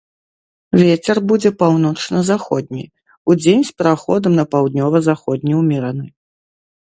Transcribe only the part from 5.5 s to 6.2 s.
ўмераны.